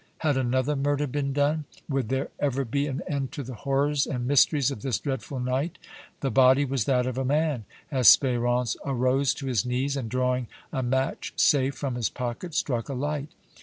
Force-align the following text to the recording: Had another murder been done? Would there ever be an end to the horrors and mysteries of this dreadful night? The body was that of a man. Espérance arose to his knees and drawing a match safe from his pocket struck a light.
Had 0.17 0.35
another 0.35 0.75
murder 0.75 1.05
been 1.05 1.31
done? 1.31 1.65
Would 1.87 2.09
there 2.09 2.29
ever 2.39 2.65
be 2.65 2.87
an 2.87 3.03
end 3.07 3.31
to 3.33 3.43
the 3.43 3.53
horrors 3.53 4.07
and 4.07 4.25
mysteries 4.25 4.71
of 4.71 4.81
this 4.81 4.97
dreadful 4.97 5.39
night? 5.39 5.77
The 6.21 6.31
body 6.31 6.65
was 6.65 6.85
that 6.85 7.05
of 7.05 7.19
a 7.19 7.23
man. 7.23 7.65
Espérance 7.91 8.75
arose 8.83 9.31
to 9.35 9.45
his 9.45 9.63
knees 9.63 9.95
and 9.95 10.09
drawing 10.09 10.47
a 10.73 10.81
match 10.81 11.33
safe 11.35 11.75
from 11.75 11.93
his 11.93 12.09
pocket 12.09 12.55
struck 12.55 12.89
a 12.89 12.95
light. 12.95 13.29